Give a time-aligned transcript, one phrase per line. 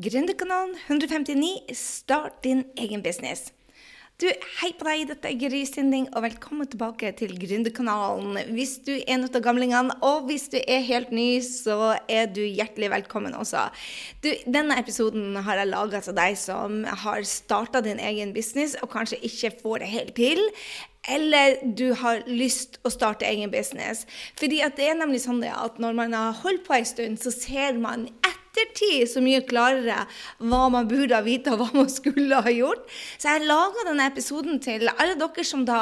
[0.00, 3.52] Gründerkanalen 159 Start din egen business.
[4.20, 4.24] Du,
[4.60, 8.38] Hei på deg, dette er Gry Sinding, og velkommen tilbake til Gründerkanalen.
[8.54, 12.40] Hvis du er en av gamlingene, og hvis du er helt ny, så er du
[12.40, 13.66] hjertelig velkommen også.
[14.24, 18.94] Du, Denne episoden har jeg laga til deg som har starta din egen business, og
[18.96, 20.44] kanskje ikke får det helt til.
[21.12, 24.06] Eller du har lyst å starte egen business.
[24.40, 27.36] Fordi at det er nemlig sånn at når man har holdt på en stund, så
[27.36, 30.04] ser man etter ettertid så mye klarere
[30.38, 32.86] hva man burde ha vite, og hva man skulle ha gjort.
[33.18, 35.80] Så jeg laga denne episoden til alle dere som da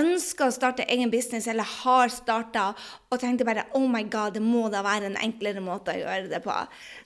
[0.00, 2.70] ønsker å starte egen business, eller har starta,
[3.10, 6.30] og tenkte bare oh my god, det må da være en enklere måte å gjøre
[6.30, 6.54] det på.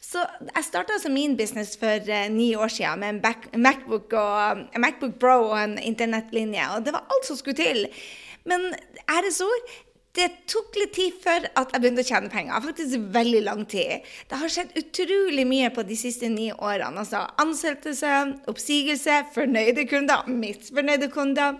[0.04, 4.12] Så jeg starta altså min business for uh, ni år siden med en back, Macbook,
[4.12, 7.88] og, en Macbook Pro og en internettlinje, og det var alt som skulle til.
[8.44, 8.70] Men
[9.08, 9.72] æresord,
[10.14, 12.62] det tok litt tid før at jeg begynte å tjene penger.
[12.62, 14.04] Faktisk veldig lang tid.
[14.30, 17.02] Det har skjedd utrolig mye på de siste ni årene.
[17.02, 18.12] Altså ansettelse,
[18.50, 21.58] oppsigelse, fornøyde kunder, misfornøyde kunder.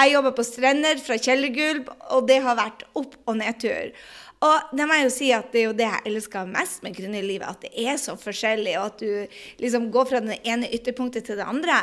[0.00, 3.94] Jeg jobber på strender fra kjellergulv, og det har vært opp- og nedtur.
[4.42, 6.96] Og det må jeg jo si at det er jo det jeg elsker mest med
[6.98, 11.28] gründerlivet, at det er så forskjellig, og at du liksom går fra det ene ytterpunktet
[11.28, 11.78] til det andre.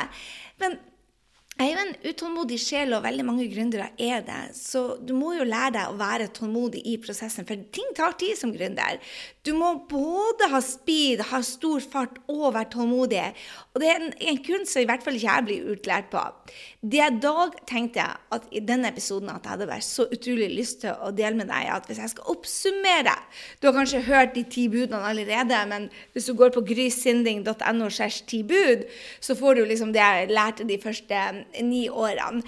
[0.60, 0.76] Men
[1.60, 4.38] jeg er jo en utålmodig sjel, og veldig mange gründere er det.
[4.56, 8.38] Så du må jo lære deg å være tålmodig i prosessen, for ting tar tid
[8.40, 8.96] som gründer.
[9.44, 13.26] Du må både ha speed, ha stor fart og være tålmodig.
[13.80, 16.20] Og det er en, en kunst som i hvert fall ikke jeg blir utlært på.
[16.84, 18.04] Det jeg da tenkte
[18.36, 21.48] at i denne episoden at jeg hadde vært så utrolig lyst til å dele med
[21.48, 23.14] deg, at hvis jeg skal oppsummere
[23.60, 29.38] Du har kanskje hørt de ti budene allerede, men hvis du går på grysinding.no, så
[29.40, 31.24] får du liksom det jeg lærte de første
[31.64, 32.44] ni årene.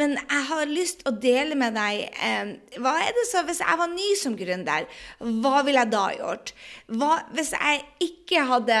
[0.00, 2.48] Men jeg har lyst å dele med deg eh,
[2.82, 4.88] hva er det så Hvis jeg var ny som gründer,
[5.22, 6.52] hva ville jeg da gjort?
[6.90, 8.80] Hva, hvis jeg ikke hadde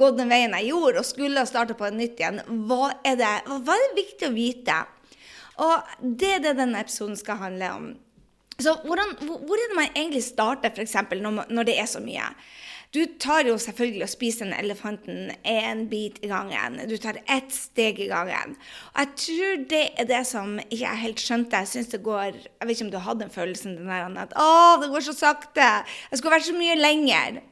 [0.00, 3.32] gått den veien jeg gjorde, og skulle ha starta på nytt igjen, hva er, det,
[3.52, 4.80] hva er det viktig å vite?
[5.66, 7.86] Og det er det denne episoden skal handle om.
[8.56, 12.30] Så hvordan, hvor er det man egentlig starter, f.eks., når, når det er så mye?
[12.96, 16.78] Du tar jo selvfølgelig og spiser den elefanten én bit i gangen.
[16.88, 18.54] Du tar ett steg i gangen.
[18.94, 21.60] Og jeg tror det er det som ikke jeg helt skjønte.
[21.60, 24.32] Jeg synes det går Jeg vet ikke om du hadde den følelsen den der, at
[24.32, 25.66] å, det går så sakte.
[26.08, 27.42] Jeg skulle vært så mye lenger.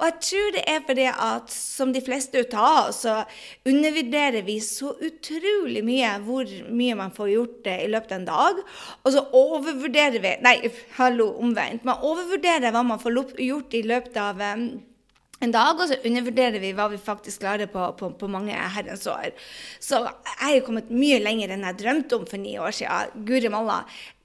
[0.00, 3.16] Og jeg tror det er fordi at som de fleste av oss, så
[3.68, 8.62] undervurderer vi så utrolig mye hvor mye man får gjort i løpet av en dag.
[9.04, 10.56] Og så overvurderer vi Nei,
[10.98, 11.88] hallo, omvendt.
[11.88, 14.70] Man overvurderer hva man får gjort i løpet av um,
[15.40, 19.06] en dag, og så undervurderer vi hva vi faktisk klarer på, på, på mange herrens
[19.08, 19.30] år.
[19.80, 23.24] Så jeg er kommet mye lenger enn jeg drømte om for ni år siden.
[23.28, 23.78] Guri malla.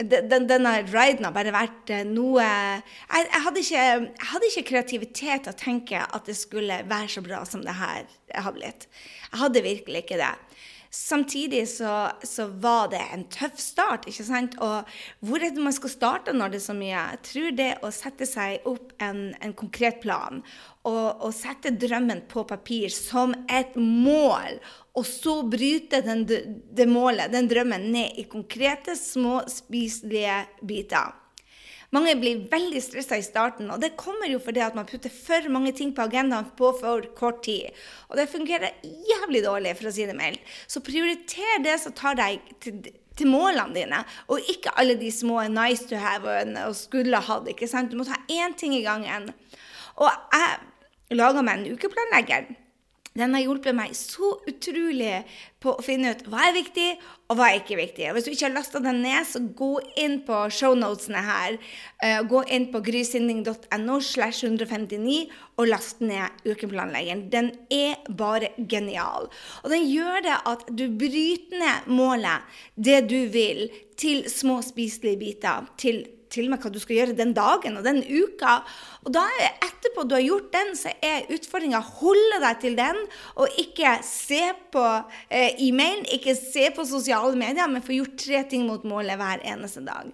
[0.04, 4.66] Den, denne riden har bare vært eh, noe jeg, jeg, hadde ikke, jeg, hadde ikke,
[4.74, 8.04] kreativitet til å tenke at det skulle være så bra som det her
[8.36, 8.90] har blitt.
[9.30, 10.34] Jeg hadde virkelig ikke det.
[10.96, 14.08] Samtidig så, så, var det en tøff start.
[14.08, 14.54] ikke sant?
[14.64, 14.88] Og
[15.28, 16.94] hvor er det man skal starte når det er så mye?
[16.94, 20.40] Jeg tror det å sette seg opp en, en konkret plan
[20.86, 24.62] og, og, sette drømmen på papir som et mål,
[24.96, 31.25] og så bryte den, det målet, den drømmen, ned i konkrete, små, spiselige biter.
[31.96, 35.48] Mange blir veldig stressa i starten, og det kommer jo fordi at man putter for
[35.54, 37.72] mange ting på agendaen på for kort tid.
[38.10, 40.44] Og det fungerer jævlig dårlig, for å si det mildt.
[40.68, 42.82] Så prioriter det som tar deg til,
[43.16, 46.36] til målene dine, og ikke alle de små nice to have
[46.66, 47.48] og skulle hatt.
[47.54, 47.94] ikke sant?
[47.94, 49.32] Du må ta én ting i gangen.
[49.96, 52.52] Og jeg laga meg en ukeplanlegger.
[53.16, 55.22] Den har hjulpet meg så utrolig
[55.64, 56.88] på å finne ut hva er viktig,
[57.32, 58.10] og hva er ikke viktig.
[58.10, 59.72] Og hvis du ikke har lasta den ned, så gå
[60.02, 61.56] inn på shownotene her.
[62.04, 67.26] Uh, gå inn på grysynding.no slash 159 og last ned ukeplanleggeren.
[67.32, 69.32] Den er bare genial.
[69.64, 72.44] Og den gjør det at du bryter ned målet,
[72.76, 75.72] det du vil, til små spiselige biter.
[75.80, 76.04] til
[76.36, 78.60] til og med hva du skal gjøre den dagen og den uka.
[79.06, 82.78] Og da er etterpå du har gjort den, så er utfordringa å holde deg til
[82.80, 83.02] den,
[83.40, 84.44] og ikke se
[84.74, 84.86] på
[85.30, 89.46] eh, e-mailen, ikke se på sosiale medier, men få gjort tre ting mot målet hver
[89.56, 90.12] eneste dag.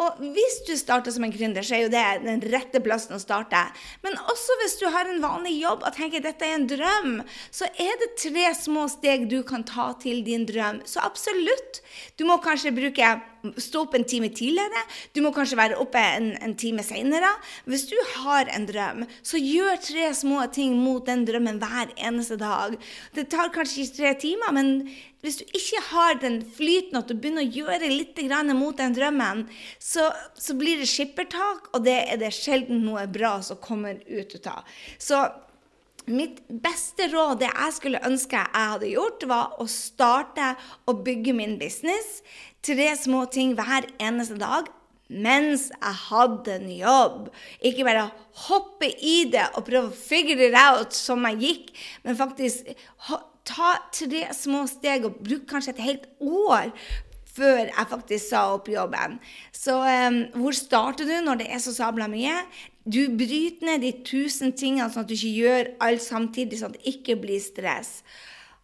[0.00, 3.20] Og hvis du starter som en gründer, så er jo det den rette plassen å
[3.20, 3.60] starte.
[4.04, 7.18] Men også hvis du har en vanlig jobb og tenker dette er en drøm,
[7.52, 10.80] så er det tre små steg du kan ta til din drøm.
[10.88, 11.82] Så absolutt.
[12.16, 13.12] Du må kanskje bruke
[13.60, 14.82] stå opp en time tidligere.
[15.16, 17.30] Du må kanskje være oppe en, en time seinere.
[17.68, 22.40] Hvis du har en drøm, så gjør tre små ting mot den drømmen hver eneste
[22.40, 22.76] dag.
[23.16, 24.74] Det tar kanskje ikke tre timer, men
[25.20, 28.20] hvis du ikke har den flyten at du begynner å gjøre litt
[28.56, 29.44] mot den drømmen,
[29.78, 34.36] så, så, blir det skippertak, og det er det sjelden noe bra som kommer ut
[34.46, 34.64] av.
[34.98, 35.28] Så
[36.10, 40.54] Mitt beste råd, det jeg skulle ønske jeg hadde gjort, var å starte
[40.88, 42.22] å bygge min business.
[42.64, 44.72] Tre små ting hver eneste dag
[45.10, 47.30] mens jeg hadde en jobb.
[47.66, 48.08] Ikke bare
[48.46, 51.72] hoppe i det og prøve å figure it out som jeg gikk,
[52.06, 52.70] men faktisk
[53.48, 56.72] ta tre små steg og bruke kanskje et helt år
[57.30, 59.18] før jeg faktisk sa opp jobben.
[59.54, 62.34] Så um, hvor starter du når det er så sabla mye?
[62.84, 66.80] Du bryter ned de tusen tingene, sånn at du ikke gjør alt samtidig, sånn at
[66.80, 68.00] det ikke blir stress.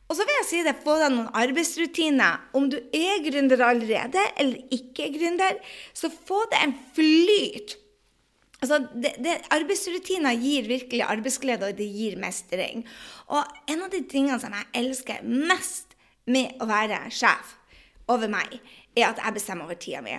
[0.06, 2.44] Og så vil jeg si det, få deg noen arbeidsrutiner.
[2.56, 5.58] Om du er gründer allerede eller ikke er gründer,
[5.94, 7.76] så få deg en flyt.
[8.62, 12.86] Altså, det, det, arbeidsrutiner gir virkelig arbeidsglede, og det gir mestring.
[13.28, 17.56] Og en av de tingene som jeg elsker mest med å være sjef
[18.12, 18.56] over meg,
[18.96, 20.16] er at jeg bestemmer over tida mi.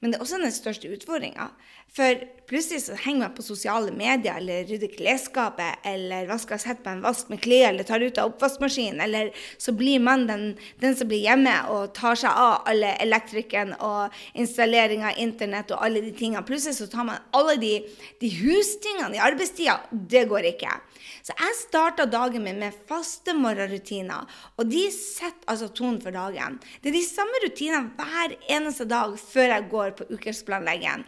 [0.00, 1.50] Men det er også den største utfordringa.
[1.92, 6.92] For plutselig så henger man på sosiale medier eller rydder klesskapet eller vasker sett på
[6.92, 9.02] en vask med klær eller tar ut av oppvaskmaskinen.
[9.04, 10.44] Eller så blir man den,
[10.80, 15.84] den, som blir hjemme og tar seg av alle elektrikeren og installering av internett og
[15.84, 16.46] alle de tingene.
[16.48, 17.74] Plutselig så tar man alle de,
[18.22, 19.80] de hustingene i arbeidstida.
[19.90, 20.78] Det går ikke.
[21.26, 26.56] Så jeg starta dagen min med faste morgenrutiner, og de setter altså tonen for dagen.
[26.80, 31.04] Det er de samme rutinene hver eneste dag før jeg går på ukesplanleggingen.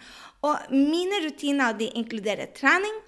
[0.47, 3.01] Og mine rutiner de inkluderer trening.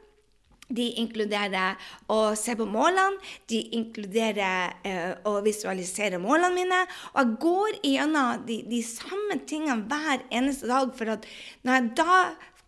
[0.64, 1.76] De inkluderer
[2.08, 3.18] å se på målene,
[3.52, 6.80] de inkluderer eh, å visualisere målene mine.
[7.12, 10.94] Og jeg går igjennom de, de samme tingene hver eneste dag.
[10.96, 11.28] For at
[11.68, 12.18] når jeg da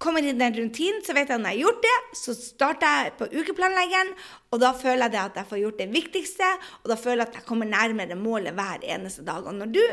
[0.02, 3.00] kommer i den rutinen, så vet jeg at når jeg har gjort det, så starter
[3.00, 4.12] jeg på ukeplanleggeren.
[4.52, 7.40] Og da føler jeg at jeg får gjort det viktigste, og da føler jeg at
[7.40, 9.46] jeg kommer nærmere målet hver eneste dag.
[9.46, 9.84] Og når du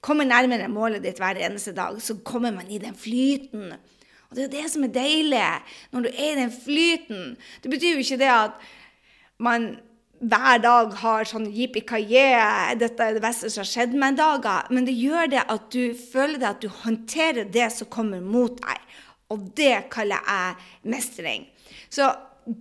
[0.00, 3.74] kommer nærmere målet ditt hver eneste dag, så kommer man i den flyten.
[4.30, 5.46] Og det er det som er deilig
[5.92, 7.36] når du er i den flyten.
[7.62, 8.68] Det betyr jo ikke det at
[9.40, 9.72] man
[10.20, 12.24] hver dag har sånn jippi-kajé,
[12.76, 14.68] dette er det beste som har skjedd meg-dager.
[14.68, 18.60] Men det gjør det at du føler det at du håndterer det som kommer mot
[18.60, 18.82] deg.
[19.32, 21.46] Og det kaller jeg mestring.
[21.88, 22.10] Så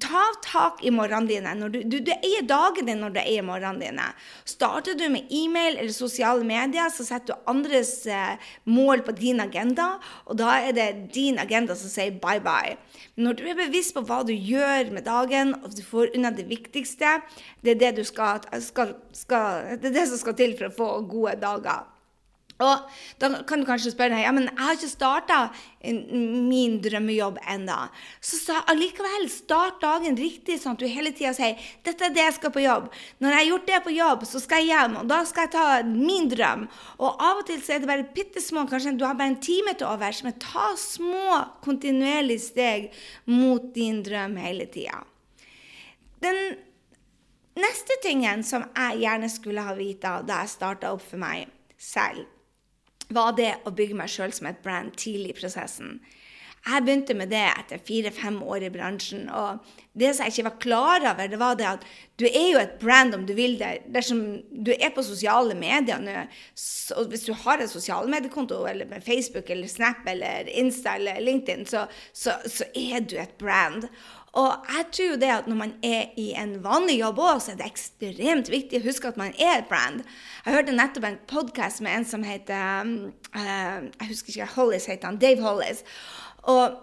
[0.01, 1.53] ta tak i morgenen dine.
[1.57, 4.07] Når du, du, du, eier dagen din når du eier morgenen dine.
[4.47, 9.41] Starter du med e-mail eller sosiale medier, så setter du andres eh, mål på din
[9.43, 9.91] agenda,
[10.29, 12.77] og da er det din agenda som sier bye bye.
[13.15, 16.33] Men når du er bevisst på hva du gjør med dagen, og du får unna
[16.35, 17.19] det viktigste,
[17.65, 20.91] det er det, skal, skal, skal, det, er det som skal til for å få
[21.09, 21.87] gode dager.
[22.59, 22.89] Og
[23.21, 25.37] da kan du kanskje spørre deg, ja, men jeg har ikke starta
[25.79, 27.77] min drømmejobb ennå.
[28.19, 32.35] Så allikevel, start dagen riktig, sånn at du hele tida sier dette er det jeg
[32.35, 32.89] skal på jobb.
[33.23, 35.53] Når jeg har gjort det på jobb, så skal jeg hjem, og da skal jeg
[35.53, 36.65] ta min drøm.
[36.99, 39.39] Og av og til så er det bare bitte små, kanskje du har bare en
[39.43, 42.89] time til overs, men ta små, kontinuerlige steg
[43.31, 44.99] mot din drøm hele tida.
[46.19, 46.41] Den
[47.59, 51.47] neste tingen som jeg gjerne skulle ha vite da jeg starta opp for meg
[51.79, 52.27] selv,
[53.13, 55.99] var det å bygge meg sjøl som et brand tidlig i prosessen.
[56.59, 59.29] Jeg begynte med det etter fire-fem år i bransjen.
[59.31, 59.63] Og
[59.99, 61.85] det som jeg ikke var klar over, det var det at
[62.19, 63.85] du er jo et brand om du vil det.
[63.95, 64.21] Dersom
[64.51, 66.17] du er på sosiale medier nå,
[66.99, 71.23] og hvis du har en sosiale mediekonto eller med Facebook eller Snap eller Insta eller
[71.23, 73.87] LinkedIn, så, så, så er du et brand.
[74.37, 77.53] Og jeg tror jo det at når man er i en vanlig jobb òg, så
[77.53, 80.03] er det ekstremt viktig å huske at man er et brand.
[80.45, 82.91] Jeg hørte nettopp en podkast med en som heter
[83.33, 85.17] uh, Jeg husker ikke, Hollis heter han.
[85.21, 85.81] Dave Hollis.
[86.45, 86.77] Og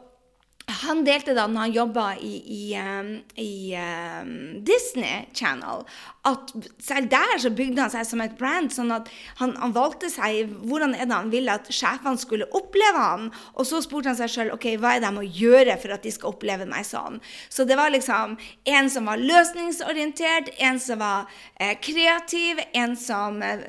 [0.88, 4.30] han delte da når han jobba i, i, um, i um,
[4.66, 5.84] Disney Channel,
[6.26, 6.50] at
[6.82, 8.72] selv der så bygde han seg som et brand.
[8.74, 13.02] sånn at han, han valgte seg hvordan er det han ville at sjefene skulle oppleve
[13.02, 13.28] han.
[13.54, 16.06] Og så spurte han seg sjøl ok, hva er det jeg må gjøre for at
[16.06, 17.20] de skal oppleve meg sånn.
[17.52, 18.36] Så det var liksom
[18.76, 23.62] en som var løsningsorientert, en som var eh, kreativ, en som eh,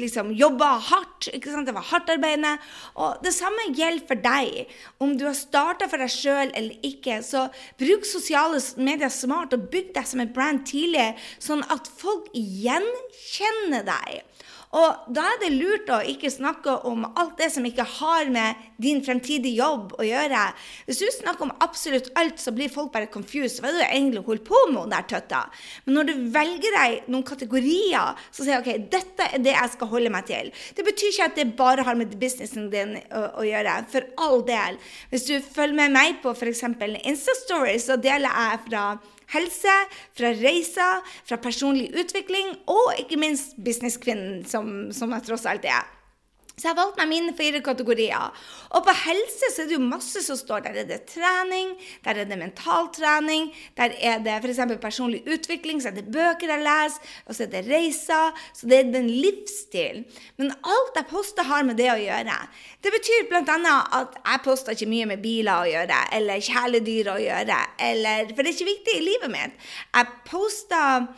[0.00, 1.30] liksom jobba hardt.
[1.32, 2.56] ikke sant, Det var hardtarbeidende.
[2.98, 4.74] Og det samme gjelder for deg.
[4.98, 7.22] Om du har starta for deg sjøl sjøl eller ikke.
[7.22, 7.48] Så
[7.78, 13.84] bruk sosiale medier smart og bygg deg som et brand tidlig, sånn at folk gjenkjenner
[13.86, 14.22] deg.
[14.74, 18.58] Og da er det lurt å ikke snakke om alt det som ikke har med
[18.82, 20.40] din fremtidige jobb å gjøre.
[20.88, 23.60] Hvis du snakker om absolutt alt, så blir folk bare confused.
[23.62, 25.44] Hva er det du egentlig holder på med, der tøtta?
[25.86, 29.74] Men når du velger deg noen kategorier, så sier du OK, dette er det jeg
[29.76, 30.50] skal holde meg til.
[30.74, 33.78] Det betyr ikke at det bare har med businessen din å, å gjøre.
[33.94, 34.80] For all del.
[35.12, 36.66] Hvis du følger med meg på f.eks.
[37.04, 38.88] Instastory, så deler jeg fra
[39.32, 39.74] helse,
[40.16, 45.93] fra reiser, fra personlig utvikling og ikke minst businesskvinnen som, som jeg tross alt er.
[46.54, 48.30] Så jeg valgte meg mine fire kategorier.
[48.78, 50.62] Og på helse så er det jo masse som står.
[50.68, 51.72] Der er det trening,
[52.04, 54.60] der er det mentaltrening, der er det f.eks.
[54.82, 58.38] personlig utvikling, så er det bøker jeg leser, og så er det reiser.
[58.54, 60.06] Så det er den livsstilen.
[60.38, 62.38] Men alt jeg poster, har med det å gjøre.
[62.80, 63.74] Det betyr bl.a.
[63.98, 68.42] at jeg poster ikke mye med biler å gjøre, eller kjæledyr å gjøre, eller For
[68.42, 69.70] det er ikke viktig i livet mitt.
[69.90, 71.08] Jeg poster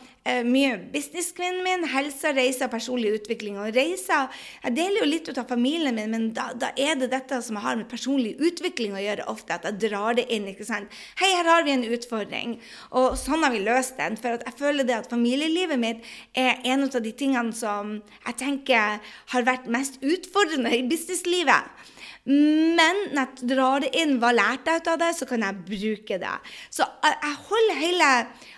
[0.47, 3.57] mye businesskvinnen min, helse, reiser, personlig utvikling.
[3.61, 4.27] Og reiser
[4.63, 7.59] Jeg deler jo litt ut av familien min, men da, da, er det dette som
[7.63, 9.57] har med personlig utvikling å gjøre ofte.
[9.57, 10.47] At jeg drar det inn.
[10.51, 10.91] ikke sant?
[11.21, 12.57] Hei, her har vi en utfordring.
[12.91, 14.17] Og sånn har vi løst den.
[14.19, 16.07] For jeg føler det at familielivet mitt
[16.37, 18.99] er en av de tingene som jeg tenker
[19.33, 21.93] har vært mest utfordrende i businesslivet.
[22.27, 25.61] Men når jeg drar det inn, hva lærte jeg ut av det, så kan jeg
[25.69, 26.33] bruke det.
[26.75, 28.09] Så jeg holder hele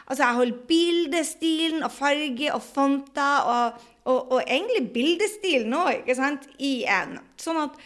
[0.09, 6.17] Altså, jeg holder bildestilen og farge og fonter og, og, og egentlig bildestilen òg, ikke
[6.17, 7.19] sant, i en.
[7.37, 7.77] Sånn at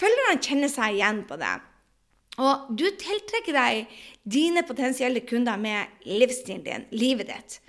[0.00, 1.52] følgerne kjenner seg igjen på det.
[2.36, 3.92] Og du tiltrekker deg
[4.28, 7.60] dine potensielle kunder med livsstilen din, livet ditt.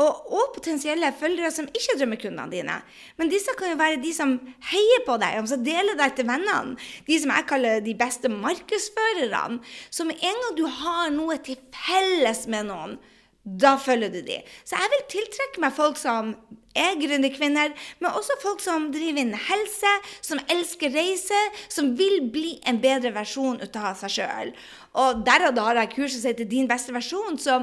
[0.00, 2.76] Og, og, potensielle følgere som ikke drømmer kundene dine.
[3.20, 4.32] Men disse kan jo være de som
[4.70, 6.78] heier på deg, som deler deg til vennene.
[7.04, 9.60] De som jeg kaller de beste markedsførerne.
[10.08, 12.96] Med en gang du har noe til felles med noen,
[13.44, 14.40] da følger du de.
[14.68, 16.34] Så jeg vil tiltrekke meg folk som
[16.76, 19.92] er gründerkvinner, men også folk som driver inn helse,
[20.22, 21.38] som elsker reise,
[21.72, 24.52] som vil bli en bedre versjon av seg sjøl.
[25.00, 27.62] Og derav da har jeg kurset seg til Din beste versjon, så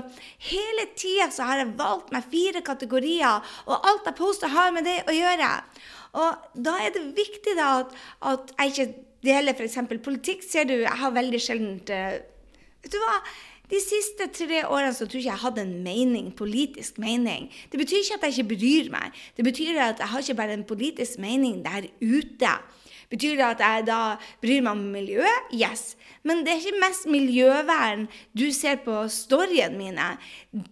[0.49, 4.87] hele tida så har jeg valgt meg fire kategorier, og alt jeg poster, har med
[4.87, 5.51] det å gjøre.
[6.17, 7.93] Og da er det viktig da at,
[8.25, 8.89] at jeg ikke
[9.27, 9.77] deler f.eks.
[10.03, 10.43] politikk.
[10.43, 12.17] Ser du, jeg har veldig sjelden uh,
[12.83, 13.17] Vet du hva?
[13.67, 17.49] De siste tre årene så tror jeg ikke jeg hadde en mening, politisk mening.
[17.71, 19.17] Det betyr ikke at jeg ikke bryr meg.
[19.35, 22.53] Det betyr at jeg har ikke bare en politisk mening der ute.
[23.09, 24.01] Betyr det at jeg da
[24.43, 25.53] bryr meg om miljøet?
[25.55, 25.95] Yes.
[26.27, 30.07] Men det er ikke mest miljøvern du ser på storyene mine.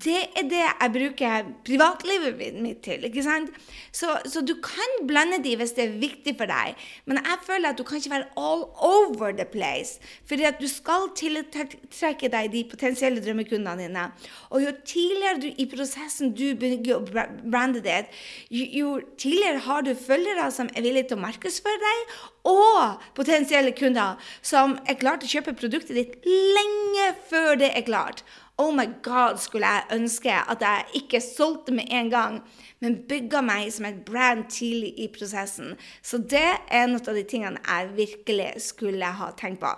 [0.04, 3.06] Det er det jeg bruker privatlivet mitt til.
[3.08, 3.54] ikke sant?
[3.96, 6.76] Så, så, du kan blande de hvis det er viktig for deg.
[7.06, 10.00] Men jeg føler at du kan ikke være all over the place.
[10.28, 14.08] Fordi at du skal tiltrekke deg de potensielle drømmekundene dine.
[14.50, 17.06] Og jo tidligere du i prosessen du bygger
[17.52, 18.12] brandet ditt,
[18.52, 22.16] jo, jo tidligere har du følgere som er villige til å markedsføre deg,
[22.46, 27.88] og potensielle kunder som er klare til å kjøpe produktet ditt lenge før det er
[27.88, 28.24] klart.
[28.58, 32.38] Oh my God, skulle jeg ønske at jeg ikke solgte med en gang,
[32.80, 35.74] men bygga meg som et brand tidlig i prosessen.
[36.00, 39.74] Så det er en av de tingene jeg virkelig skulle ha tenkt på.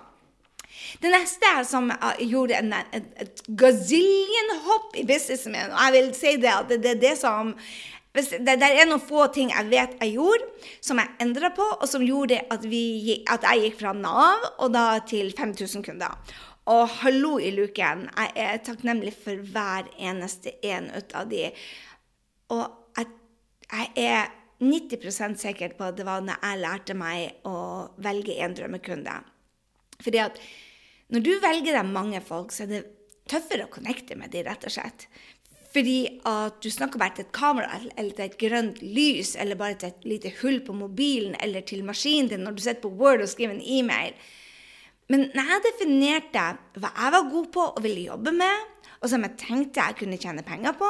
[1.01, 1.89] Det neste som
[2.21, 6.91] gjorde en, et, et gazillion-hopp i businessen min, og jeg vil si det at det
[6.91, 7.55] er det som
[8.17, 10.47] det, det, er noen få ting jeg vet jeg gjorde,
[10.81, 14.73] som jeg endra på, og som gjorde at, vi, at, jeg gikk fra Nav og
[14.73, 16.17] da til 5000 kunder.
[16.67, 21.45] Og hallo i luken, jeg er takknemlig for hver eneste en ut av de.
[22.55, 22.65] Og
[22.97, 23.13] jeg,
[23.71, 24.33] jeg er
[24.63, 27.57] 90% sikker på at det var når jeg lærte meg å
[28.03, 29.15] velge en drømmekunde.
[30.01, 30.41] Fordi at
[31.13, 32.85] når du velger deg mange folk, så er det
[33.31, 35.07] tøffere å connecte med de, rett og slett.
[35.77, 39.77] Fordi at du snakker bare til et kamera eller til et grønt lys, eller bare
[39.77, 43.21] til et lite hull på mobilen eller til maskinen din når du sitter på Word
[43.21, 44.15] og skriver en e-mail.
[45.09, 46.47] Men når jeg definerte
[46.81, 48.65] hva jeg var god på og ville jobbe med,
[49.01, 50.89] og som jeg tenkte jeg kunne tjene penger på,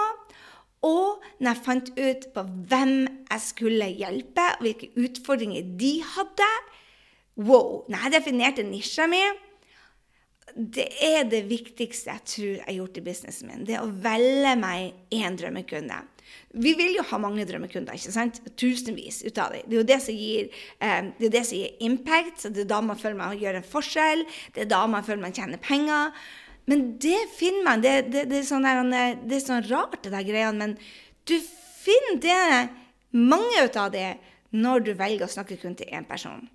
[0.87, 6.51] og når jeg fant ut på hvem jeg skulle hjelpe, og hvilke utfordringer de hadde
[7.37, 7.83] Wow!
[7.89, 9.19] Når jeg definerte nisja mi,
[10.55, 13.65] det er det viktigste jeg tror jeg har gjort i businessen min.
[13.67, 15.99] Det å velge meg én drømmekunde.
[16.57, 18.39] Vi vil jo ha mange drømmekunder, ikke sant?
[18.59, 19.67] tusenvis ut av dem.
[19.67, 20.49] Det er jo det som gir,
[20.79, 22.41] eh, det er det som gir impact.
[22.41, 24.25] så Det er da man føler man gjør en forskjell.
[24.53, 26.11] Det er da man føler man tjener penger.
[26.65, 27.81] Men det finner man.
[27.81, 30.57] Det, det, det, er, sånn der, det er sånn rart, det der greiene.
[30.57, 30.77] Men
[31.27, 32.69] du finner det,
[33.11, 34.17] mange ut av det
[34.51, 36.49] når du velger å snakke kun til én person.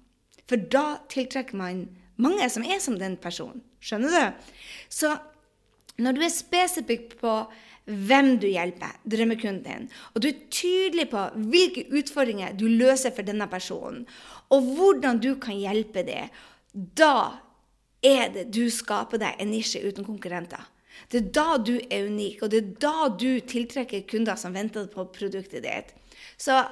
[0.49, 3.63] For da tiltrekker man mange som er som den personen.
[3.83, 4.49] Skjønner du?
[4.93, 5.15] Så
[6.03, 7.35] når du er spesifikk på
[7.85, 13.27] hvem du hjelper, drømmekunden din, og du er tydelig på hvilke utfordringer du løser for
[13.27, 14.05] denne personen,
[14.55, 16.29] og hvordan du kan hjelpe det,
[16.73, 17.43] da
[18.03, 20.63] er det du skaper deg en nisje uten konkurrenter.
[21.11, 24.87] Det er da du er unik, og det er da du tiltrekker kunder som venter
[24.91, 25.93] på produktet ditt.
[26.39, 26.63] Så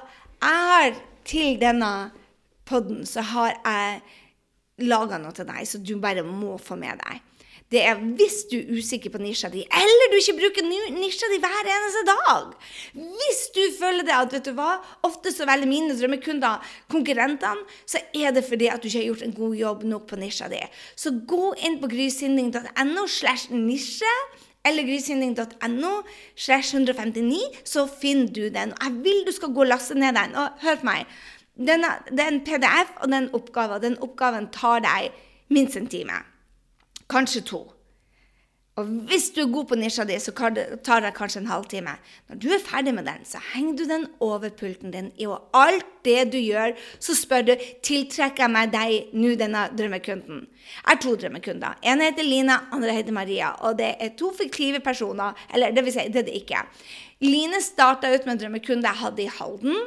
[0.41, 0.95] jeg har
[1.27, 2.11] til denne
[2.65, 4.01] podden så har jeg
[4.87, 7.27] laga noe til deg, så du bare må få med deg.
[7.71, 11.37] det er hvis du er usikker på nisja di, eller du ikke bruker nisja di
[11.39, 12.49] hver eneste dag.
[12.91, 14.73] Hvis du føler det at vet du hva,
[15.07, 16.59] ofte så velger mine drømmekunder
[16.91, 20.19] konkurrentene, så er det fordi at du ikke har gjort en god jobb nok på
[20.19, 20.59] nisja di.
[20.99, 24.15] Så gå inn på grysynding.no slash nisje
[24.65, 25.93] eller grysynding.no
[26.35, 28.75] slash 159, så finner du den.
[28.83, 30.35] Jeg vil du skal gå og laste ned den.
[30.35, 31.07] Og hør på meg.
[31.57, 33.81] Den er, det er en PDF og den oppgaven.
[33.83, 35.11] Den oppgaven tar deg
[35.51, 36.23] minst en time.
[37.11, 37.61] Kanskje to.
[38.79, 41.97] Og hvis du er god på nisja di, så tar det kanskje en halvtime.
[42.29, 45.09] Når du er ferdig med den, så henger du den over pulten din.
[45.27, 47.53] Og alt det du gjør, så spør du
[47.83, 50.47] tiltrekker jeg meg deg nå, denne drømmekunden.
[50.47, 51.77] Jeg har to drømmekunder.
[51.83, 53.51] En heter Line, andre heter Maria.
[53.67, 55.35] Og det er to fiktive personer.
[55.53, 56.63] Eller det vil si, det er det ikke.
[57.27, 59.83] Line starta ut med en drømmekunde jeg hadde i Halden.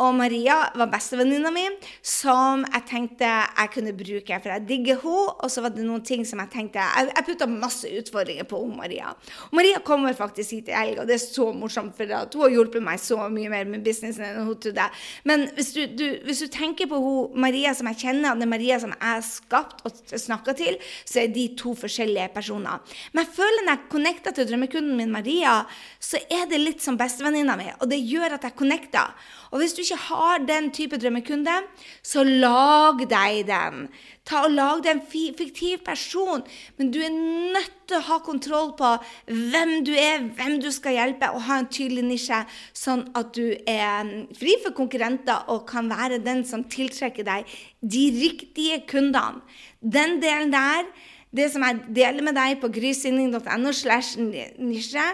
[0.00, 1.66] Og Maria var bestevenninna mi,
[2.00, 4.38] som jeg tenkte jeg kunne bruke.
[4.40, 7.26] For jeg digger henne, og så var det noen ting som jeg tenkte Jeg, jeg
[7.26, 9.10] putta masse utfordringer på henne, Maria.
[9.50, 12.46] Og Maria kommer faktisk hit i helg, og det er så morsomt, for at hun
[12.46, 14.86] har hjulpet meg så mye mer med businessen enn hun trodde.
[15.28, 18.52] Men hvis du, du, hvis du tenker på hun, Maria som jeg kjenner, og den
[18.52, 22.80] Maria som jeg har skapt og snakka til, så er de to forskjellige personer.
[23.12, 25.60] Men jeg føler når jeg connecter til drømmekunden min Maria,
[26.00, 29.12] så er det litt som bestevenninna mi, og det gjør at jeg connecter.
[29.50, 31.56] Og hvis du ikke har den type drømmekunde,
[32.02, 33.88] så lag deg den.
[34.28, 36.42] Ta og Lag deg en fiktiv person,
[36.78, 38.90] men du er nødt til å ha kontroll på
[39.26, 42.42] hvem du er, hvem du skal hjelpe, og ha en tydelig nisje,
[42.76, 47.48] sånn at du er mm, fri for konkurrenter og kan være den som tiltrekker deg
[47.80, 49.42] de riktige kundene.
[49.80, 50.86] Den delen der,
[51.34, 55.08] det som jeg deler med deg på grysynding.no slash nisje,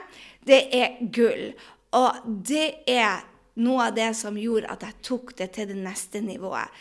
[0.46, 1.50] det er gull.
[1.96, 3.24] Og det er
[3.62, 6.72] noe av det som gjorde at jeg tok det til det neste nivået.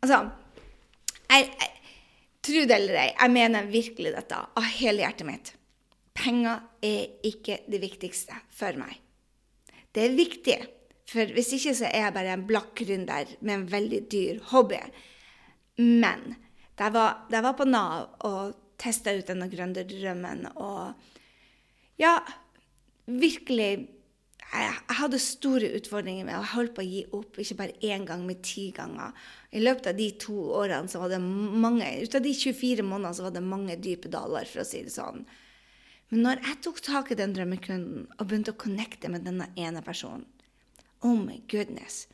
[0.00, 0.24] Altså,
[1.30, 1.76] jeg, jeg
[2.40, 5.50] Tro det eller ei, jeg mener virkelig dette av hele hjertet mitt.
[6.16, 8.94] Penger er ikke det viktigste for meg.
[9.92, 10.56] Det er viktig,
[11.10, 14.80] for hvis ikke så er jeg bare en blakk gründer med en veldig dyr hobby.
[15.84, 16.32] Men
[16.78, 20.94] da jeg var, jeg var på Nav og testa ut denne gründerdrømmen og
[22.00, 22.14] ja,
[23.04, 23.72] virkelig
[24.50, 28.24] jeg, hadde store utfordringer med å holde på å gi opp, ikke bare én gang,
[28.26, 29.14] men ti ganger.
[29.54, 33.16] I løpet av de to årene så var det mange, ut av de 24 månedene
[33.16, 35.22] så var det mange dype daler, for å si det sånn.
[36.10, 39.82] Men når jeg tok tak i den drømmekunden og begynte å connecte med denne ene
[39.86, 40.26] personen
[41.06, 42.08] Oh my goodness.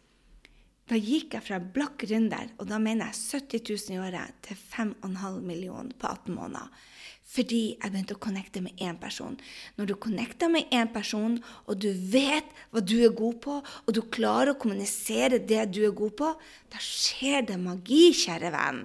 [0.86, 4.58] Da gikk jeg fra blakk gründer, og da mener jeg 70 000 i året, til
[4.70, 6.84] 5,5 millioner på 18 måneder.
[7.26, 9.34] Fordi jeg begynte å connecte med én person.
[9.76, 13.96] Når du connecter med én person, og du vet hva du er god på, og
[13.96, 16.32] du klarer å kommunisere det du er god på,
[16.70, 18.84] da skjer det magi, kjære venn.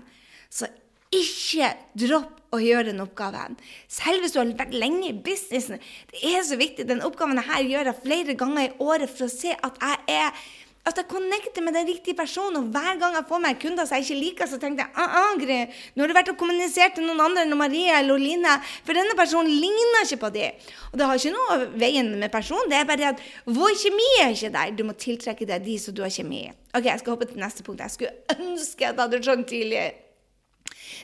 [0.50, 0.72] Så
[1.14, 1.70] ikke
[2.02, 3.58] dropp å gjøre den oppgaven.
[3.92, 5.80] Selv hvis du har vært lenge i businessen.
[6.12, 6.88] Det er så viktig.
[6.88, 10.42] Den oppgaven her gjør jeg flere ganger i året for å se at jeg er
[10.82, 12.58] at jeg connecter med den riktige personen.
[12.58, 15.36] Og hver gang jeg får meg kunder som jeg ikke liker, så tenker jeg ah,
[15.38, 15.60] Gry,
[15.94, 19.16] nå har du vært og kommunisert til noen andre enn Marie eller Line, for denne
[19.18, 20.66] personen ligner ikke på dem.
[20.90, 24.34] Og det har ikke noe veien med personen, det er bare at vår kjemi er
[24.34, 24.74] ikke der.
[24.78, 26.54] Du må tiltrekke deg de som du har kjemi i.
[26.74, 27.84] Ok, jeg skal hoppe til neste punkt.
[27.84, 29.88] Jeg skulle ønske at jeg hadde skjønt tidlig.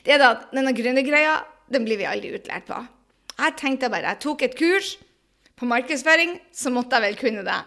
[0.06, 2.78] Det er da at denne gründergreia, den blir vi aldri utlært på.
[3.38, 4.96] Jeg tenkte bare, jeg tok et kurs
[5.58, 7.58] på markedsføring, så måtte jeg vel kunne det.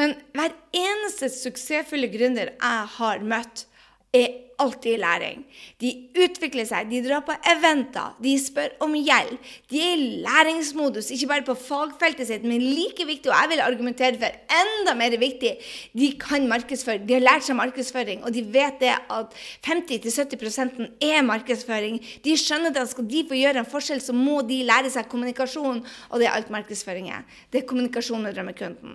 [0.00, 3.66] Men hver eneste suksessfulle gründer jeg har møtt,
[4.14, 5.40] er alltid i læring.
[5.82, 5.90] De
[6.24, 9.48] utvikler seg, de drar på eventer, de spør om hjelp.
[9.70, 13.64] De er i læringsmodus, ikke bare på fagfeltet sitt, men like viktig, og jeg vil
[13.64, 15.54] argumentere for enda mer viktig,
[15.98, 17.02] de kan markedsføre.
[17.02, 19.34] De har lært seg markedsføring, og de vet det at
[19.66, 21.98] 50-70% er markedsføring.
[22.24, 25.82] De skjønner at skal de få gjøre en forskjell, så må de lære seg kommunikasjon,
[26.10, 27.26] og det er alt markedsføring er.
[27.50, 28.94] Det er kommunikasjon med drømmekunden.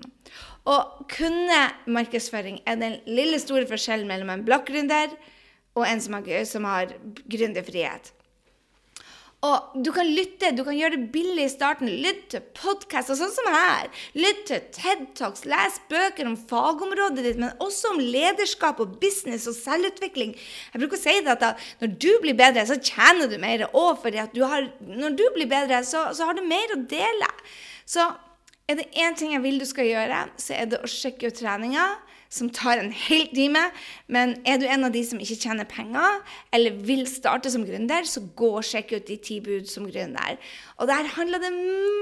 [0.69, 5.15] Og kunne markedsføring er den lille store forskjellen mellom en blokkgründer
[5.77, 6.93] og en som har, som har
[7.31, 8.13] gründerfrihet.
[9.39, 11.87] Og du kan lytte, du kan gjøre det billig i starten.
[12.03, 13.87] Lytt til podkaster sånn som her.
[14.19, 19.47] Lytt til TED Talks, les bøker om fagområdet ditt, men også om lederskap og business
[19.47, 20.35] og selvutvikling.
[20.73, 23.63] Jeg bruker å si det at da, når du blir bedre, så tjener du mer.
[23.71, 26.83] Og fordi at du har, når du blir bedre, så, så har du mer å
[26.91, 27.31] dele.
[27.87, 28.11] Så
[28.69, 31.39] er det én ting jeg vil du skal gjøre, så er det å sjekke ut
[31.39, 31.87] treninga,
[32.29, 33.63] som tar en hel time.
[34.13, 36.19] Men er du en av de som ikke tjener penger,
[36.53, 40.37] eller vil starte som gründer, så gå og sjekk ut de ti bud som gründer.
[40.77, 41.49] Og der handler det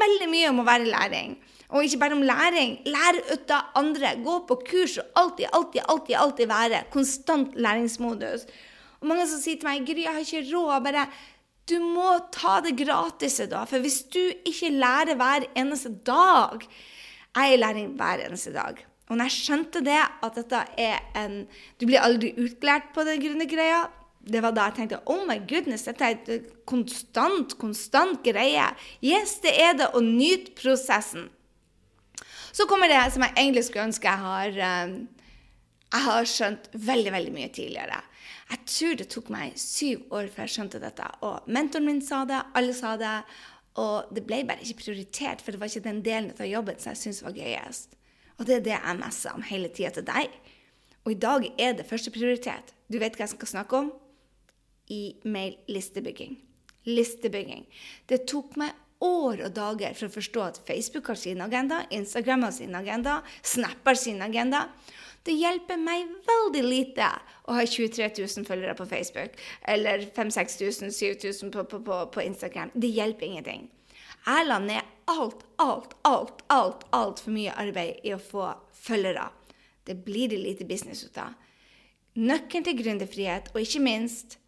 [0.03, 1.37] veldig mye om å være læring.
[1.67, 2.77] Og ikke bare om læring.
[2.87, 4.13] Lær ut av andre.
[4.23, 8.47] Gå på kurs og alltid, alltid, alltid, alltid være konstant læringsmodus.
[9.01, 10.83] Og mange som sier til meg 'Gry, jeg har ikke råd'.
[10.83, 11.07] bare
[11.67, 17.43] Du må ta det gratis da, for hvis du ikke lærer hver eneste dag Jeg
[17.43, 18.79] er i læring hver eneste dag.
[19.07, 21.45] Og når jeg skjønte det, at dette er en
[21.79, 23.85] Du blir aldri utlært på den grunne greia.
[24.27, 28.65] Det var da jeg tenkte oh my goodness, dette er et konstant, konstant greie.
[29.03, 29.91] Yes, det er det.
[29.95, 31.29] Og nyt prosessen.
[32.51, 34.95] Så kommer det som jeg egentlig skulle ønske jeg har, eh,
[35.93, 38.01] jeg har skjønt veldig, veldig mye tidligere.
[38.47, 41.07] Jeg tror det tok meg syv år før jeg skjønte dette.
[41.27, 43.15] Og mentoren min sa det, alle sa det.
[43.77, 46.93] Og det ble bare ikke prioritert, for det var ikke den delen av jobben som
[46.93, 47.97] jeg syntes var gøyest.
[48.37, 50.33] Og det er det jeg messer om hele tida til deg.
[51.05, 52.73] Og i dag er det første prioritet.
[52.91, 53.93] Du vet hva jeg skal snakke om?
[54.91, 56.37] E-mail-listebygging.
[56.87, 57.65] Listebygging.
[58.09, 62.47] Det tok meg år og dager for å forstå at Facebook har sin agenda, Instagram
[62.47, 64.67] har sin agenda, Snap har sin agenda.
[65.27, 67.07] Det hjelper meg veldig lite
[67.47, 69.35] å ha 23 000 følgere på Facebook
[69.67, 72.71] eller 5000-6000, 7000 på, på, på, på Instagram.
[72.73, 73.67] Det hjelper ingenting.
[74.27, 79.27] Jeg la ned alt, alt, alt, alt, altfor mye arbeid i å få følgere.
[79.87, 81.35] Det blir det lite business ut av.
[82.17, 84.39] Nøkkelen til gründerfrihet, og ikke minst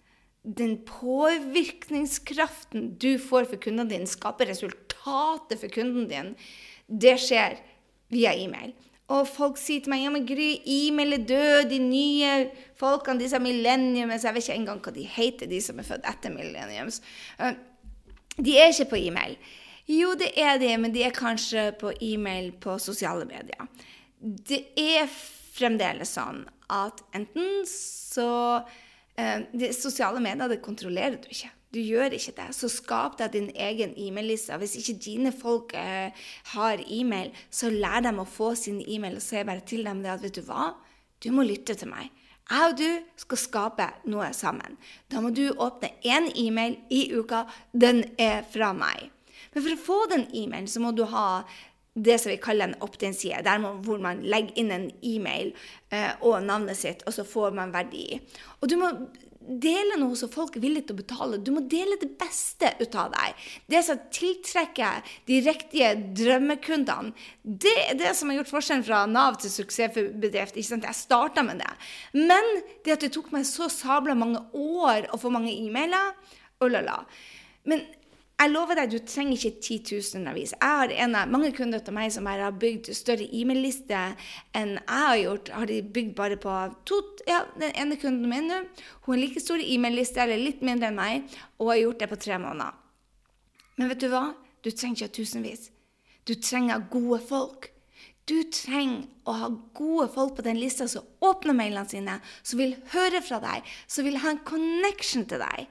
[0.44, 6.36] den påvirkningskraften du får for kundene dine, skaper resultatet for kunden din,
[6.88, 7.58] det skjer
[8.14, 8.74] via e-mail.
[9.10, 11.70] Og folk sier til meg ja, men Gry, e-mail er død.
[11.72, 12.34] De nye
[12.78, 16.30] folkene, disse millenniums Jeg vet ikke engang hva de heter, de som er født etter
[16.34, 17.02] millenniums.
[17.42, 17.54] Eh,
[18.38, 19.34] de er ikke på e-mail.
[19.90, 23.66] Jo, det er de, men de er kanskje på e-mail på sosiale medier.
[24.22, 28.62] Det er fremdeles sånn at enten så
[29.52, 31.52] de Sosiale medier det kontrollerer du ikke.
[31.70, 32.48] Du gjør ikke det.
[32.58, 34.58] Så skap deg din egen e-mail-liste.
[34.58, 36.16] Hvis ikke dine folk eh,
[36.56, 40.16] har e-mail, så lær dem å få sin e-mail, og si bare til dem det
[40.16, 40.72] at vet du hva,
[41.22, 42.10] du må lytte til meg.
[42.50, 42.88] Jeg og du
[43.22, 44.80] skal skape noe sammen.
[45.12, 47.44] Da må du åpne én e-mail i uka.
[47.70, 49.12] Den er fra meg.
[49.54, 51.44] Men for å få den e-mailen, så må du ha
[51.94, 55.54] det som vi kaller en opt-in-side, hvor man legger inn en e-mail
[55.92, 58.20] eh, og navnet sitt, og så får man verdi.
[58.62, 58.92] Og du må
[59.50, 61.40] dele noe som folk er villige til å betale.
[61.42, 63.46] Du må dele det beste ut av deg.
[63.72, 67.14] Det som tiltrekker de riktige drømmekundene.
[67.42, 70.60] Det er det som har gjort forskjellen fra Nav til suksessbedrift.
[70.60, 70.86] Ikke sant?
[70.86, 71.72] Jeg starta med det.
[72.20, 72.52] Men
[72.86, 76.14] det at det tok meg så sabla mange år å få mange e-mailer
[76.60, 76.98] Oh la la.
[77.64, 77.86] Men
[78.40, 79.78] jeg lover deg, du trenger ikke 10
[80.16, 80.54] 000 avis.
[80.56, 84.04] Jeg har en av mange kunder til meg som har bygd større e-mail-liste
[84.56, 85.50] enn jeg har gjort.
[85.58, 86.54] Har de bygd bare på
[86.88, 88.62] to, ja, Den ene kunden min nå,
[89.04, 92.22] hun har like stor e-mail-liste, eller litt mindre enn meg, og har gjort det på
[92.24, 92.78] tre måneder.
[93.76, 94.24] Men vet du hva?
[94.64, 95.70] Du trenger ikke tusenvis.
[96.24, 97.70] Du trenger gode folk.
[98.30, 102.78] Du trenger å ha gode folk på den lista som åpner mailene sine, som vil
[102.94, 105.68] høre fra deg, som vil ha en connection til deg.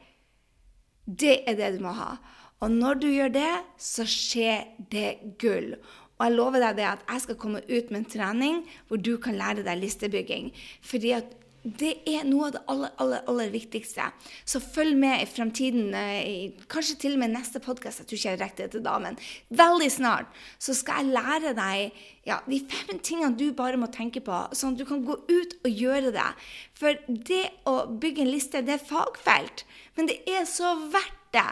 [1.09, 2.16] Det er det du må ha.
[2.61, 5.75] Og når du gjør det, så skjer det gull.
[6.18, 9.14] Og jeg lover deg det at jeg skal komme ut med en trening hvor du
[9.23, 10.51] kan lære deg listebygging.
[10.83, 14.07] Fordi at det er noe av det aller, aller, aller viktigste.
[14.47, 18.01] Så følg med i fremtiden, eh, kanskje til og med neste podkast.
[18.01, 19.18] Jeg tror ikke jeg rekker det til da, men
[19.51, 24.23] veldig snart så skal jeg lære deg ja, de fem tingene du bare må tenke
[24.25, 26.31] på, sånn at du kan gå ut og gjøre det.
[26.79, 29.66] For det å bygge en liste, det er fagfelt,
[29.99, 31.51] men det er så verdt det.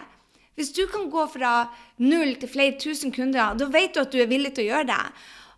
[0.56, 1.68] Hvis du kan gå fra
[2.00, 4.88] null til flere tusen kunder, da vet du at du er villig til å gjøre
[4.88, 5.02] det.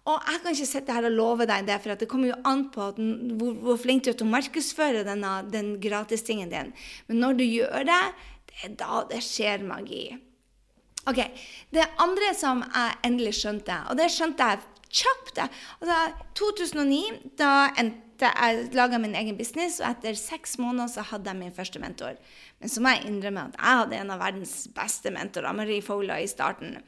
[0.08, 2.64] Og jeg kan ikke sitte her og love deg det, for det kommer jo an
[2.72, 6.72] på den, hvor, hvor, flink du er til å markedsføre denne, den gratistingen din.
[7.10, 8.00] Men når du gjør det,
[8.48, 10.06] det er da det skjer magi.
[11.08, 11.20] Ok,
[11.72, 14.64] Det andre som jeg endelig skjønte, og det skjønte jeg
[14.98, 16.00] kjapt altså
[16.40, 17.00] 2009,
[17.38, 21.54] da endte jeg laga min egen business, og etter seks måneder så hadde jeg min
[21.54, 22.16] første mentor.
[22.58, 26.18] Men så må jeg innrømme at jeg hadde en av verdens beste mentorer, Marie Fola,
[26.18, 26.80] i starten,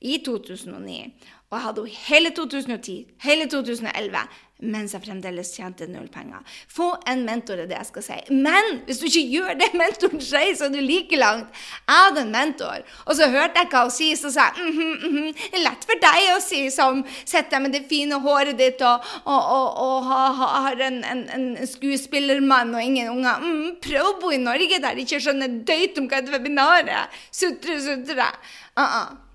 [0.00, 1.12] i 2009.
[1.48, 4.20] Og jeg hadde henne hele 2010, hele 2011,
[4.68, 6.42] mens jeg fremdeles tjente null penger.
[6.68, 8.16] Få en mentor, er det jeg skal si.
[8.34, 11.54] Men hvis du ikke gjør det mentoren sier, så er du like langt.
[11.86, 14.76] Jeg hadde en mentor, og så hørte jeg hva hun sier, så sa jeg mm
[14.78, 18.82] -hmm, mm -hmm, lett for deg å si, som sitter med det fine håret ditt
[18.82, 23.38] og, og, og, og har en, en, en, skuespillermann og ingen unger.
[23.38, 26.84] Mm, prøv å bo i Norge der de ikke skjønner døyt om hva et webinar
[26.84, 27.08] er.
[27.32, 28.28] Sutre, sutre.
[28.76, 29.27] Uh -uh.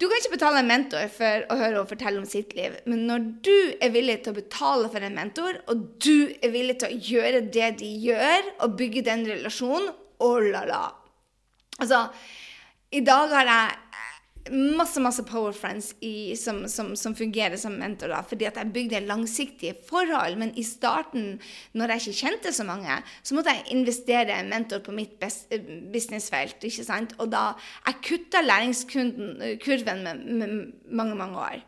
[0.00, 3.02] Du kan ikke betale en mentor for å høre henne fortelle om sitt liv, men
[3.08, 6.88] når du er villig til å betale for en mentor, og du er villig til
[6.88, 9.90] å gjøre det de gjør, og bygge den relasjonen,
[10.24, 10.80] oh la la.
[11.80, 12.06] Altså,
[12.96, 13.76] i dag har jeg
[14.48, 19.02] masse masse power friends i, som, som, som, fungerer som mentorer, fordi at jeg bygde
[19.04, 20.38] langsiktige forhold.
[20.40, 21.38] Men i starten,
[21.76, 25.20] når jeg ikke kjente så mange, så måtte jeg investere en mentor på mitt
[25.92, 26.64] businessfelt.
[26.64, 27.14] ikke sant?
[27.18, 27.50] Og da
[27.86, 30.56] jeg kutta læringskurven med, med
[30.88, 31.60] mange, mange år.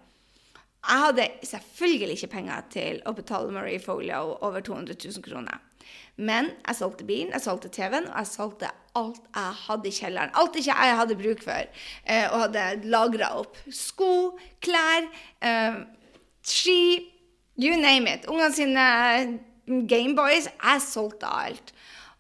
[0.83, 5.61] Jeg hadde selvfølgelig ikke penger til å betale Marie Folio over 200 000 kroner.
[6.17, 10.35] Men jeg solgte bilen, jeg solgte TV-en, og jeg solgte alt jeg hadde i kjelleren.
[10.37, 11.71] Alt ikke jeg hadde bruk for,
[12.05, 13.57] eh, og hadde lagra opp.
[13.73, 15.09] Sko, klær,
[15.41, 15.79] eh,
[16.43, 17.09] ski,
[17.57, 18.27] you name it.
[18.29, 19.41] Ungene sine
[19.89, 20.49] Gameboys.
[20.49, 21.73] Jeg solgte alt.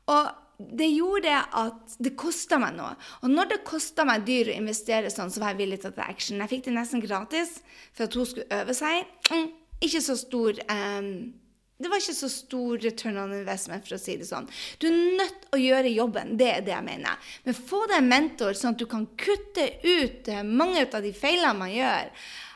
[0.06, 2.94] Og det gjorde at det kosta meg noe.
[3.22, 5.96] Og når det kosta meg dyr å investere sånn, så var jeg villig til å
[5.96, 6.40] ta action.
[6.44, 7.56] Jeg fikk det nesten gratis
[7.92, 9.08] for at hun skulle øve seg.
[9.32, 9.48] Mm,
[9.82, 11.32] ikke så stor um,
[11.82, 14.46] det var ikke så stor return on investment, for å si det sånn.
[14.78, 16.36] Du er nødt å gjøre jobben.
[16.40, 17.32] Det er det jeg mener.
[17.46, 21.12] Men få deg en mentor, sånn at du kan kutte ut eh, mange av de
[21.16, 22.12] feilene man gjør.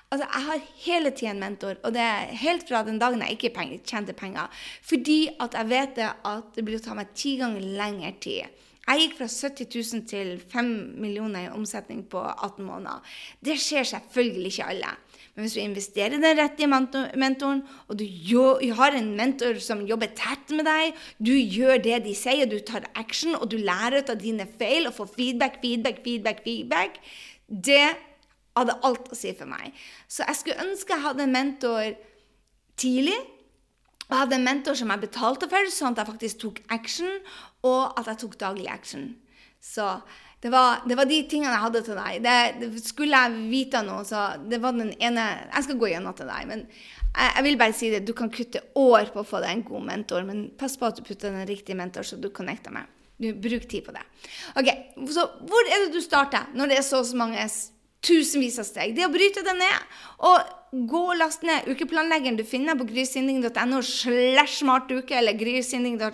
[0.06, 3.38] Altså, Jeg har hele tida en mentor, og det er helt fra den dagen jeg
[3.38, 4.62] ikke penger, tjente penger.
[4.86, 8.62] Fordi at jeg vet at det blir å ta meg ti ganger lengre tid.
[8.86, 10.68] Jeg gikk fra 70 000 til 5
[11.02, 13.16] millioner i omsetning på 18 måneder.
[13.42, 14.92] Det skjer selvfølgelig ikke alle.
[15.36, 17.58] Men hvis du investerer den rette mentoren,
[17.92, 18.06] og du
[18.78, 22.88] har en mentor som jobber tett med deg, du gjør det de sier, du tar
[22.96, 27.00] action, og du lærer ut av dine feil og får feedback, feedback, feedback, feedback
[27.46, 27.84] Det
[28.56, 29.76] hadde alt å si for meg.
[30.08, 31.92] Så jeg skulle ønske jeg hadde en mentor
[32.80, 33.18] tidlig.
[34.06, 37.20] Og jeg hadde en mentor som jeg betalte for, sånn at jeg faktisk tok action,
[37.66, 39.10] og at jeg tok daglig action.
[39.60, 39.84] Så
[40.44, 42.18] det var, det var de tingene jeg hadde til deg.
[42.24, 46.16] Det, det, skulle jeg vite noe, så det var den ene Jeg skal gå gjennom
[46.16, 46.50] til deg.
[46.50, 49.54] men jeg, jeg, vil bare si det, Du kan kutte år på å få deg
[49.54, 52.74] en god mentor, men pass på at du putter den riktige mentor, så du connecter
[52.74, 52.92] med.
[53.16, 54.04] Du, bruk tid på det.
[54.60, 54.68] Ok,
[55.08, 57.48] Så hvor er det du starter når det er så mange
[58.06, 58.94] tusenvis av steg.
[58.94, 59.96] Det å bryte det ned.
[60.28, 60.36] Og
[60.84, 66.10] gå og last ned ukeplanleggeren du finner på grysynding.no slash smartuke, eller grysynding.no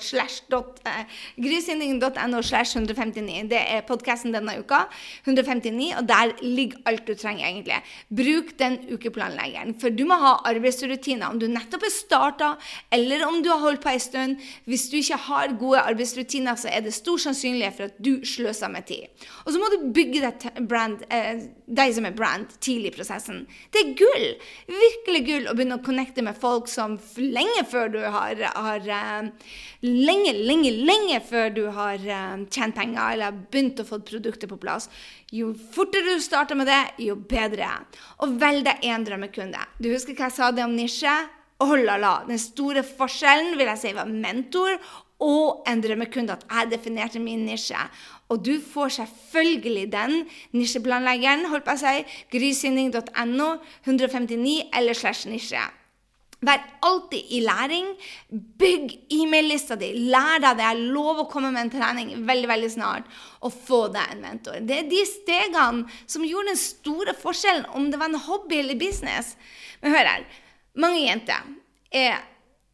[2.39, 3.49] eh, slash 159.
[3.51, 4.85] Det er podkasten denne uka.
[5.25, 7.81] 159, og der ligger alt du trenger, egentlig.
[8.09, 9.75] Bruk den ukeplanleggeren.
[9.81, 11.27] For du må ha arbeidsrutiner.
[11.33, 12.53] Om du nettopp er starta,
[12.95, 14.37] eller om du har holdt på en stund.
[14.71, 18.71] Hvis du ikke har gode arbeidsrutiner, så er det stor sannsynlighet for at du sløser
[18.73, 19.11] med tid.
[19.47, 21.03] Og så må du bygge deg brand.
[21.11, 23.43] Eh, deg som er brand, tidlig i prosessen.
[23.73, 24.27] Det er gull!
[24.69, 29.53] Virkelig gull å begynne å connecte med folk som lenge før du har, har uh,
[29.83, 34.61] Lenge, lenge, lenge før du har uh, tjent penger eller begynt å få produktet på
[34.63, 34.87] plass.
[35.35, 37.71] Jo fortere du starter med det, jo bedre.
[38.23, 39.63] Og velg deg én drømmekunde.
[39.83, 41.15] Du husker hva jeg sa det om nisje?
[41.63, 42.13] Oh la la.
[42.27, 44.79] Den store forskjellen vil jeg si var mentor
[45.23, 46.35] og en drømmekunde.
[46.35, 47.79] At jeg definerte min nisje.
[48.33, 50.25] Og du får selvfølgelig den
[50.57, 53.53] nisjeplanleggeren, holdt på å si, grysynding.no
[53.85, 55.63] 159 eller slash nisje.
[56.43, 57.93] Vær alltid i læring.
[58.59, 59.93] Bygg e-mail-lista di.
[60.11, 60.67] Lær deg det.
[60.67, 63.07] Jeg lover å komme med en trening veldig veldig snart
[63.47, 64.59] og få deg en mentor.
[64.67, 68.81] Det er de stegene som gjorde den store forskjellen, om det var en hobby eller
[68.81, 69.37] business.
[69.83, 70.27] Men hør her.
[70.83, 71.47] Mange jenter
[71.95, 72.23] er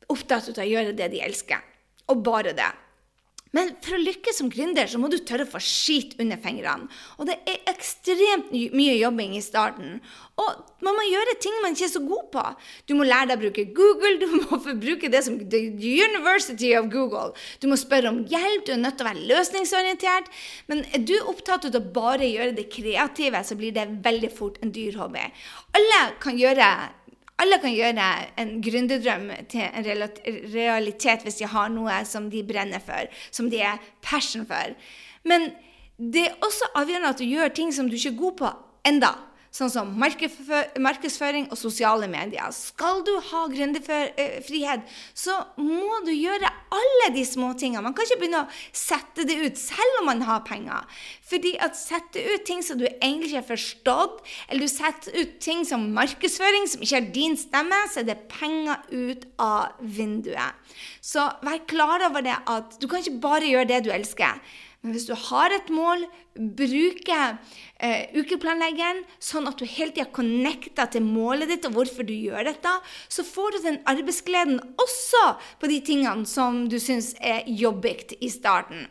[0.09, 1.61] opptatt av å gjøre det de elsker,
[2.09, 2.71] og bare det.
[3.57, 6.89] Men for å lykkes som gründer så må du tørre å få skit under fingrene.
[7.17, 10.03] Og det er ekstremt mye jobbing i starten.
[10.39, 12.45] Og man må gjøre ting man ikke er så god på.
[12.91, 16.91] Du må lære deg å bruke Google, du må bruke det som the University of
[16.93, 17.33] Google.
[17.63, 20.29] Du må spørre om hjelp, du er nødt til å være løsningsorientert.
[20.69, 24.61] Men er du opptatt av å bare gjøre det kreative, så blir det veldig fort
[24.63, 25.25] en dyr hobby.
[25.79, 26.69] Alle kan gjøre
[27.39, 28.07] alle kan gjøre
[28.41, 33.63] en gründerdrøm til en realitet hvis de har noe som de brenner for, som de
[33.63, 34.75] er passion for.
[35.29, 35.53] Men
[35.99, 38.53] det er også avgjørende at du gjør ting som du ikke er god på
[38.89, 39.15] enda
[39.59, 42.53] sånn som markedsføring og sosiale medier.
[42.55, 44.85] Skal du ha gründerfrihet,
[45.19, 47.83] så må du gjøre alle de små tingene.
[47.83, 50.87] Man kan ikke begynne å sette det ut selv om man har penger.
[51.29, 55.35] Fordi at sette ut ting som du egentlig ikke har forstått, eller du setter ut
[55.43, 60.55] ting som markedsføring som ikke er din stemme, så er det penger ut av vinduet.
[61.03, 64.39] Så vær klar over det at du kan ikke bare gjøre det du elsker.
[64.83, 66.05] Men hvis du har et mål,
[66.39, 67.17] bruke
[67.83, 72.47] eh, ukeplanleggeren sånn at du hele tida connecter til målet ditt og hvorfor du gjør
[72.47, 72.75] dette,
[73.11, 75.25] så får du den arbeidsgleden også
[75.59, 78.87] på de tingene som du syns er jobbigt i starten.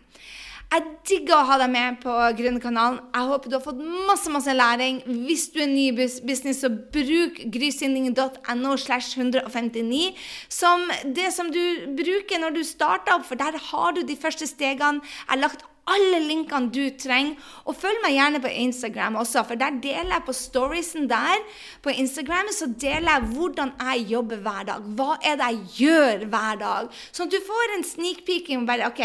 [0.68, 2.98] Jeg digger å ha deg med på Grønne kanalen.
[3.16, 5.00] Jeg håper du har fått masse masse læring.
[5.24, 10.12] Hvis du er ny i business, så bruk grysynding.no slash 159
[10.52, 10.84] som
[11.16, 11.64] det som du
[11.96, 15.00] bruker når du starter opp, for der har du de første stegene.
[15.00, 17.38] Jeg har lagt alle linkene du trenger.
[17.68, 21.44] Og følg meg gjerne på Instagram også, for der deler jeg på storiesen der.
[21.84, 24.88] På Instagram så deler jeg hvordan jeg jobber hver dag.
[25.00, 26.94] Hva er det jeg gjør hver dag?
[27.12, 28.66] Sånn at du får en sneak peeking.
[28.68, 29.04] bare, ok,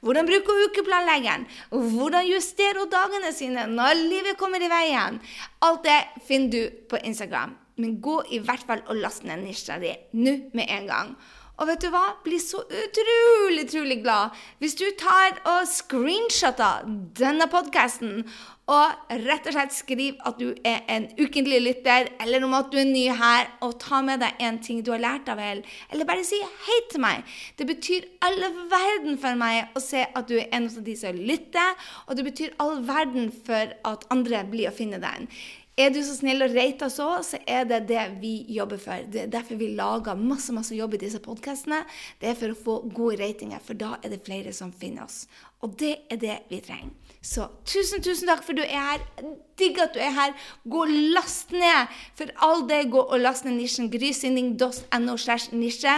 [0.00, 1.46] Hvordan bruker ukeplanleggeren?
[1.70, 5.20] Hvordan justerer hun dagene sine når livet kommer i veien?
[5.62, 7.54] Alt det finner du på Instagram.
[7.76, 11.14] Men gå i hvert fall og last ned nisja di nå med en gang.
[11.54, 12.16] Og vet du hva?
[12.24, 16.82] Bli så utrolig, utrolig glad hvis du tar og screenshotter
[17.14, 18.24] denne podkasten
[18.70, 22.78] og rett og slett skriv at du er en ukentlig lytter, eller om at du
[22.80, 25.60] er ny her, og ta med deg en ting du har lært av vel.
[25.92, 27.28] Eller bare si hei til meg.
[27.60, 28.38] Det betyr all
[28.72, 31.76] verden for meg å se at du er en av de som lytter,
[32.08, 35.28] og det betyr all verden for at andre blir å finne deg.
[35.74, 39.06] Er du så snill å rate oss òg, så er det det vi jobber for.
[39.10, 41.80] Det er derfor vi lager masse masse jobb i disse podkastene.
[42.22, 45.24] Det er for å få gode ratinger, for da er det flere som finner oss.
[45.66, 46.92] Og det er det vi trenger.
[47.24, 49.34] Så tusen, tusen takk for at du er her.
[49.58, 50.36] Digg at du er her.
[50.70, 50.84] Gå
[51.16, 51.90] last ned.
[52.14, 55.96] For all det, gå og last ned nisjen grysynding.no slash nisje,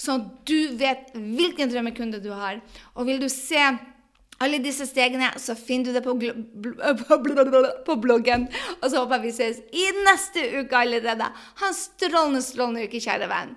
[0.00, 2.62] sånn at du vet hvilken drømmekunde du har.
[2.96, 3.60] Og vil du se
[4.42, 6.04] alle disse stegene så finner du det
[7.88, 8.48] på, bloggen.
[8.80, 11.30] Og så håper jeg vi ses i neste uke allerede.
[11.62, 13.56] Ha en strålende, strålende uke, kjære venn.